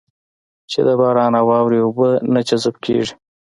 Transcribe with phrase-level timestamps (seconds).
[0.71, 3.13] چې د باران او واورې اوبه نه جذب کېږي.